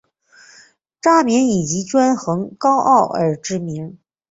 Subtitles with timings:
[0.99, 3.99] 渣甸以其专横高傲而知名。